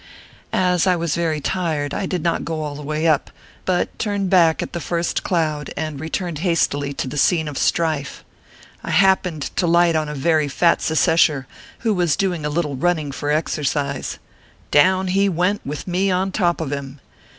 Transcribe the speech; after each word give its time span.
As 0.51 0.87
I 0.87 0.95
was 0.95 1.13
very 1.13 1.39
tired 1.39 1.93
I 1.93 2.07
did 2.07 2.23
not 2.23 2.43
go 2.43 2.63
all 2.63 2.73
the 2.73 2.81
way 2.81 3.05
up; 3.05 3.29
but 3.65 3.99
turned 3.99 4.31
back 4.31 4.63
at 4.63 4.73
the 4.73 4.79
first 4.79 5.21
cloud, 5.21 5.69
and 5.77 5.99
returned 5.99 6.39
hastily 6.39 6.91
to 6.93 7.07
the 7.07 7.19
scene 7.19 7.47
of 7.47 7.55
strife. 7.55 8.25
I 8.83 8.89
happened 8.89 9.51
to 9.57 9.67
light 9.67 9.95
on 9.95 10.09
a 10.09 10.15
very 10.15 10.47
fat 10.47 10.79
secesher, 10.81 11.45
who 11.81 11.93
was 11.93 12.15
doing 12.15 12.43
a 12.43 12.49
little 12.49 12.75
running 12.75 13.11
for 13.11 13.29
exercise. 13.29 14.17
Down 14.71 15.09
he 15.09 15.29
went, 15.29 15.61
with 15.63 15.85
me 15.87 16.09
on 16.09 16.31
top 16.31 16.61
of 16.61 16.71
him. 16.71 16.99